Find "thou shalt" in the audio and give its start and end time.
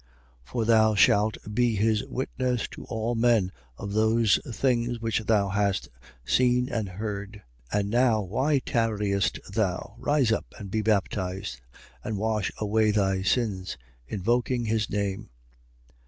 0.65-1.37